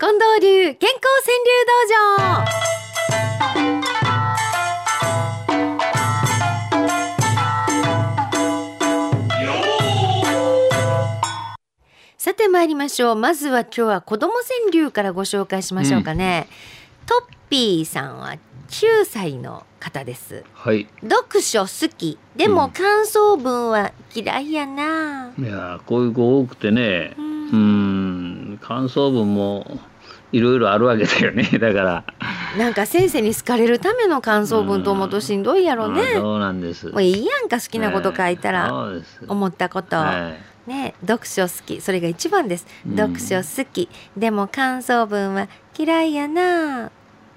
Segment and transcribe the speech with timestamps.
[0.00, 1.84] 近藤流健康川柳道
[2.24, 2.46] 場
[12.16, 16.48] さて参りましょうまずは今日は子供川柳からご紹介しましょうかね、
[17.04, 18.38] トッピーさんは
[18.70, 20.88] 9歳の方ですはい。
[21.02, 27.22] 読書好きでも感想文は嫌いやな、いやこういう子多くてね、う
[27.52, 29.78] うんん、感想文も
[30.32, 31.44] いろいろあるわけだよね。
[31.58, 32.04] だから。
[32.58, 36.88] なんか先生に好かれるための感想文と思うとしんどいやろね、うんそうなんです。
[36.88, 39.20] もういいやんか好きなこと書いたら、そうです。
[39.28, 40.32] 思ったこと、は
[40.66, 46.90] ね読書好きそれが一番です、うん読書好きでも感想文は嫌いやな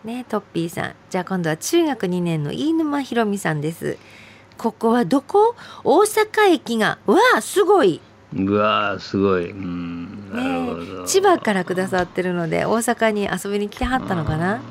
[0.03, 3.97] ねトッピーさんじゃあ今度は中学2年の飯沼ひろみさんです
[4.57, 5.55] ここはどこ？
[5.83, 7.95] 大阪駅がわあすごい、
[8.35, 8.43] い。
[8.45, 9.49] うわーすごい。
[9.49, 10.02] うん。
[10.33, 10.85] ね。
[10.85, 11.05] ど。
[11.05, 14.61] 千葉からくださってるので大阪に遊びに来てはったのかな？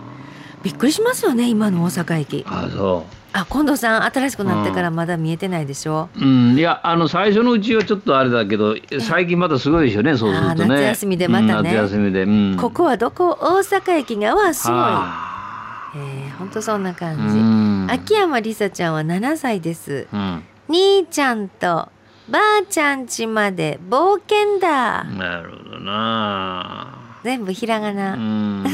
[0.62, 2.44] びっくりしますよね今の大阪駅。
[2.46, 3.04] あそ
[3.34, 6.20] あ近藤さん新しくなってからまだ見えてないでしょ、う。
[6.20, 10.68] うん、いやあの最初のうちはちょっとあれだけど最近またすごいでしょうねそうするとね。
[10.68, 11.70] 夏休みでまたね。
[11.70, 13.38] うん夏休みで、うん、ここはどこ？
[13.40, 14.76] 大阪駅がわあすごい。
[14.76, 15.32] は
[15.94, 17.86] えー、ほんとそんなあ感じ、うん。
[17.90, 20.06] 秋山りさちゃんは7歳です。
[20.12, 20.42] うん。
[20.68, 21.88] 兄ちゃんと
[22.32, 26.98] ばあちゃん家まで冒険だ、なるほどな。
[27.22, 28.64] 全部ひらがうな、ん。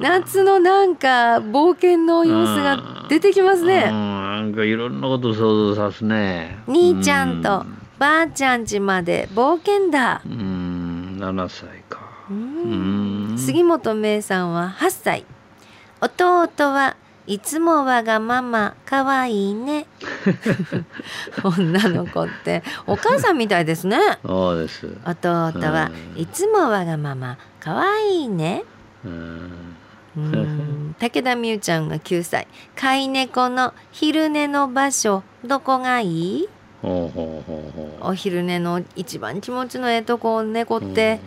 [0.00, 3.66] 夏のなんか冒険の様子が出てきますうん。
[3.66, 6.58] ね、なんかいろんなこと想像さすね。
[6.68, 7.66] 兄ちゃんと
[7.98, 10.22] ばあちゃん家まで冒険だ。
[10.24, 11.18] う、ん。
[11.18, 12.06] 7歳か。
[13.36, 15.24] 杉本芽さんは8歳。
[16.00, 16.94] 弟は
[17.26, 19.86] いつもわがままかわいいね。
[21.42, 23.98] 女の子ってお母さんみたいですね。
[24.24, 24.86] そうです。
[25.04, 26.20] 弟はうん。
[26.20, 28.64] いつもわがままかわいいね。
[29.04, 29.52] うん。
[30.16, 30.96] うん。
[30.98, 32.46] 武田美優ちゃんが9歳。
[32.76, 36.48] 飼い猫の昼寝の場所どこがいい？
[36.82, 41.18] お昼寝の一番気持ちのええとこ猫って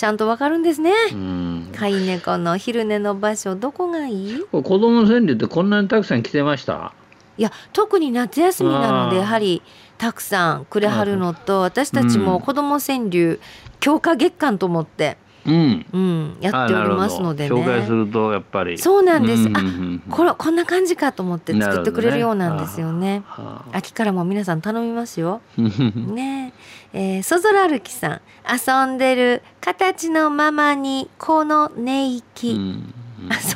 [0.00, 0.94] ちゃんとわかるんですね。
[1.12, 1.72] うん。
[1.76, 4.40] 飼い猫の昼寝の場所どこがいい？
[4.50, 6.94] 子供川柳ってこんなにたくさん来てました？
[7.36, 9.60] いや特に夏休みなのでやはり
[9.98, 13.40] たくさんくれはるのと私たちも子ども川柳
[13.78, 15.86] 強化月間と思って、うん。
[15.92, 17.54] うん、やっておりますのでね。
[17.54, 18.78] 紹介するとやっぱり。
[18.78, 19.48] そうなんです。
[19.52, 23.22] ああこれこんな感じかと思って作ってくれるようなんですよね。
[23.26, 25.40] はあ秋からも皆さん頼みますよ。
[25.58, 26.14] うん。
[26.14, 26.52] ね。
[26.92, 32.82] ええー、そぞら歩きさん遊んでる形のままにこの寝息、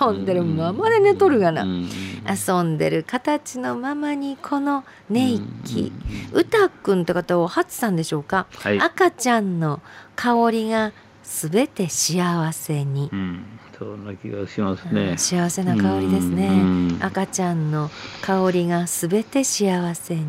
[0.01, 1.63] 遊んでるままで寝とるがな。
[1.63, 1.89] うん
[2.27, 5.93] 遊んでる形のままにこの寝息、
[6.33, 8.81] 歌くんって方をハツさんでしょうか、はい。
[8.81, 9.81] 赤ちゃんの
[10.17, 10.93] 香りが
[11.25, 13.11] すべて幸せに。
[13.13, 13.45] う、ん。
[13.77, 15.17] そんな気がしますね。
[15.17, 16.99] 幸せな香りですね、うん。
[17.01, 17.91] 赤ちゃんの
[18.23, 20.23] 香りがすべて幸せに。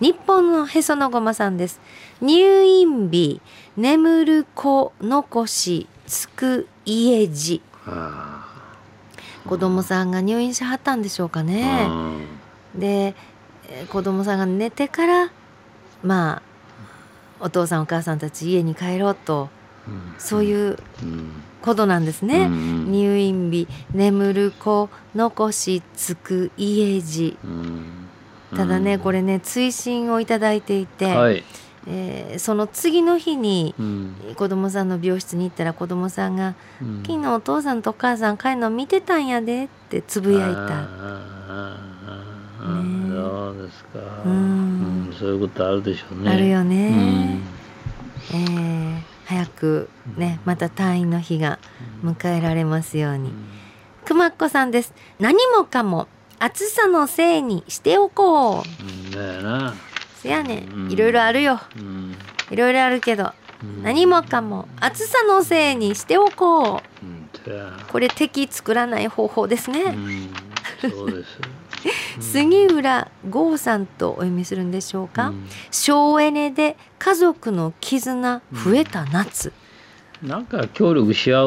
[0.00, 1.80] 日本のへそのごまさんです。
[2.20, 3.40] 入院日
[3.76, 8.46] 眠る子残しつく家路は
[9.46, 11.88] 子供さんが入院しはったんでしょうかあね、
[12.76, 13.14] で
[13.68, 15.32] えー子供さんが寝てから
[16.02, 16.42] まあ
[17.40, 19.61] お父さんお母さんたち家に帰ろうとうん
[20.18, 21.30] そういううん
[21.62, 22.46] ことなんですね。
[22.46, 22.90] うん。
[22.92, 27.84] 入院日眠る子残しつく家路うん。
[28.56, 31.44] ただねこれね追伸をいただいていて、はい。
[31.86, 34.14] えーその次の日にうん。
[34.36, 40.80] 子供さんの病室に行ったら子供さんがうん「昨日お父さんとお母さん帰るの見てたんやで」ってつぶやいた。
[40.80, 40.86] ね。
[43.12, 43.98] そうですか。
[44.24, 44.32] うん。
[44.32, 44.34] う
[45.10, 46.30] んそういうことあるでしょうね。
[46.30, 47.40] あるようねん。
[49.62, 51.60] くねまた退院の日が
[52.02, 53.32] 迎えられますように。
[54.04, 54.92] くまっこさんです。
[55.20, 56.08] 何もかも
[56.40, 58.62] 暑さのせいにしておこう。
[58.84, 59.10] うん。
[59.12, 59.74] だよな。
[60.16, 61.60] せやねいろいろあるよ。
[61.76, 62.16] うん。
[62.50, 63.82] いろいろあるけどうん。
[63.84, 67.90] 何もかも暑さのせいにしておこう。
[67.92, 69.92] これ敵作らない方法ですうね。
[69.92, 70.30] ん。
[70.90, 71.38] そうです
[72.20, 75.28] 杉浦剛さんとお読みするんでしょうか？
[75.28, 79.52] うん省エネで家族の絆増えた夏。
[80.22, 81.44] なんか協力し合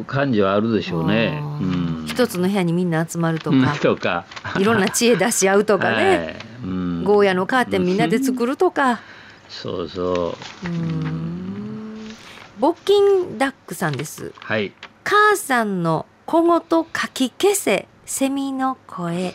[0.00, 1.40] う感じはあるでしょうね。
[1.42, 4.26] あうーん、一つの部屋にみんな集まるとうんか、とか。
[4.58, 5.96] いろんな知恵出し合うとかね。
[6.18, 9.00] はいうんゴーヤのカーテンみんなで作るとか。
[9.48, 10.66] そうそう。
[10.66, 12.14] うーん
[12.60, 14.32] 募金ダックさんです。
[14.38, 14.72] はい。
[15.02, 16.84] 母さんの小言書
[17.14, 19.34] き消せセミの声。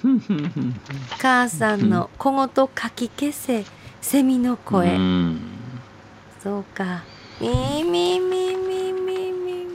[1.21, 3.65] 母さんの小言書き消せ
[4.01, 4.95] セミの声。
[4.95, 5.39] うん
[6.41, 7.03] そうか。
[7.41, 9.65] みーみーみーみーみーみー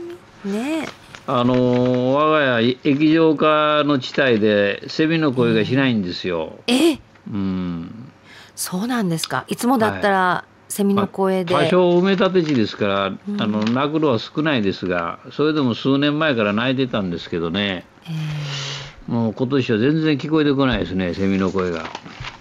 [0.45, 0.89] みー。
[1.27, 6.59] あの我が家液状化の地帯でセミの声がしないんですよ。
[6.67, 6.99] え？
[7.27, 8.11] うん。
[8.55, 17.85] そうなんですかいつもだったら、セミの声で、多少埋め立て地ですから、んあの鳴くのは少ないですが、それでも数年前から鳴いてたんですけどね。
[18.05, 18.71] えー
[19.07, 21.83] もう今年は全然聞こえてこないですね、セミの声が。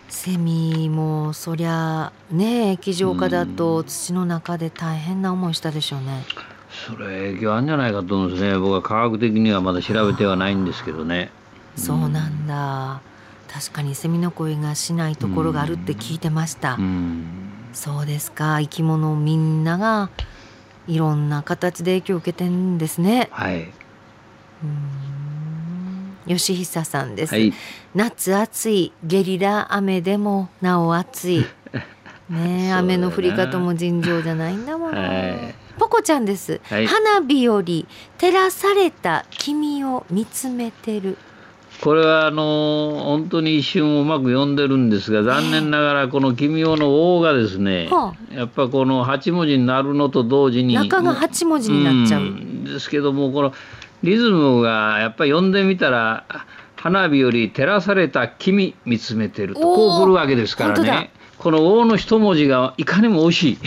[0.08, 6.24] セミもそりゃね液状化だと土の中で大変な思いしたでしょうね。
[6.86, 8.56] それ影響あるんじゃないかと思うんですね。
[8.56, 11.30] 僕は科学的にはまだ調べてはないんですけどね。
[11.74, 13.00] そうなんだ。
[13.52, 16.74] 確かにセミの声がしないところがあるって聞いてました。
[16.74, 17.49] うん。
[17.72, 18.60] そうですか。
[18.60, 20.10] 生き物みんなが
[20.86, 23.28] いろんな形で影響を受けてんですね。
[23.32, 23.72] はい。
[26.26, 27.34] 吉久さんです。
[27.34, 27.52] はい。
[27.94, 31.46] 夏暑いゲリラ雨でもなお暑い。
[32.28, 34.94] ね雨の降り方も尋常じゃないんだもん。
[34.94, 37.86] はいポコちゃんです、はい花火より
[38.18, 41.16] 照らされた君を見つめてる。
[41.82, 52.22] これはあの本当に一瞬うまく読んでるんですが残念ながらこの「奇妙の王」がですね、はやっぱこの8文字になるのと同時に中が八文字になっちゃう。
[52.22, 53.54] んですけどもこの
[54.02, 56.24] リズムがやっぱり読んでみたら
[56.76, 61.10] 「花火より照らされた君見つめてる」とこう来るわけですからね
[61.40, 63.58] この「王」の一文字がいかにも惜しい。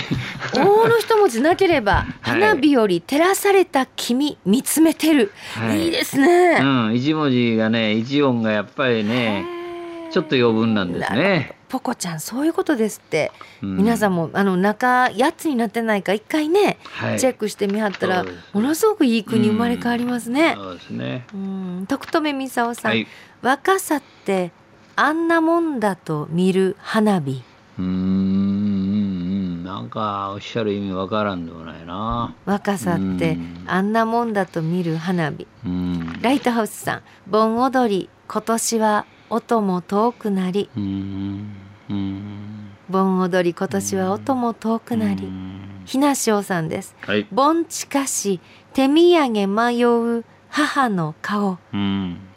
[0.55, 5.31] 王の一文字なければ、はい花火より照らされた君見つめてる。
[5.55, 6.59] はいいいですね。
[6.61, 9.45] うん、一文字がね一音がやっぱりね
[10.11, 11.55] ちょっと余分なんですね。
[11.67, 13.31] ポコちゃんそういうことですって、
[13.63, 20.53] うん皆さんもあの中8つになってないか一回ね、はいチェックしてみはったらそうですものすごくいい国生まれ変わりますね。
[20.55, 21.25] そうですね。
[21.33, 23.07] うん、徳留美沙さん、はい。
[23.41, 24.51] 若さって
[24.95, 27.41] あんなもんだと見る花火。
[27.77, 32.35] うーんうんなんかおっしゃる意味わからんでもないな。
[32.45, 35.47] 若さってうんあんなもんだと見る花火。
[35.65, 36.19] うん。
[36.21, 40.69] ライトハウスさん、盆踊り今年は音も遠くなり。
[40.75, 41.55] うん
[41.89, 45.25] うん盆踊り今年は音も遠くなり。
[45.25, 46.95] うんひなしおさんです。
[47.01, 47.27] はい。
[47.31, 48.39] 盆近し
[48.73, 51.57] 手土産迷う母の顔。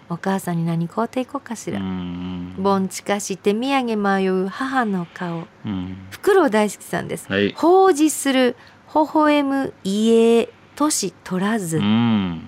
[0.09, 1.81] うんお母さんに何買うていこうかしうら。
[1.81, 5.47] ん盆近し手土産迷う母の顔。
[5.65, 7.31] うんフクロウ大好きさんです。
[7.31, 7.53] はい。
[7.53, 8.57] 奉仕する
[8.95, 11.79] 微笑む家年取らず。
[11.79, 12.43] うん。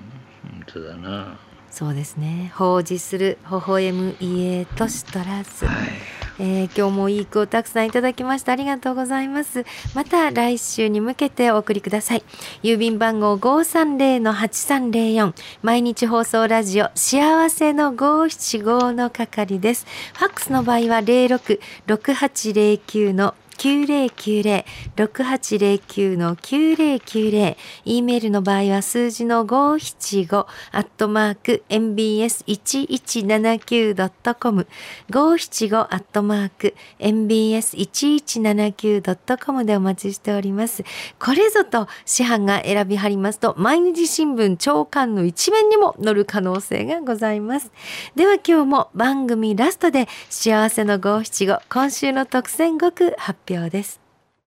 [0.45, 1.39] 本当だな。
[1.71, 2.53] そうですね。
[2.57, 5.67] 奉仕する微笑む家年取らず。
[5.67, 5.89] はい。
[6.41, 9.65] えー今日もいい句をたくさんいただきましてありがとうございます。
[9.95, 12.25] また来週に向けてお送りください。
[12.63, 19.85] 郵便番号530-8304毎日放送ラジオ幸せの575の係です。
[20.15, 24.65] ファックスの場合は066809の9090
[24.97, 34.69] 6809の9090 e メールの場合は数字の575アットマーク mbs1179.com
[35.11, 40.85] 575アットマーク mbs1179.com でお待ちしております。
[41.19, 47.73] これぞと師範が選びはりますと毎日新聞朝刊の一面にも載る可能性がございます。
[48.15, 54.08] では今日も番組ラストで幸せの575今週の特選5句発表です。